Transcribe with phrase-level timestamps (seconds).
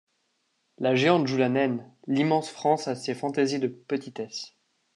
[0.79, 4.57] La géante joue la naine; l’immense France a ses fantaisies de petitesse.